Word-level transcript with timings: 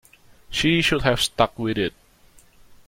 She 0.49 0.81
should 0.81 1.03
have 1.03 1.21
stuck 1.21 1.59
with 1.59 1.77
it. 1.77 1.93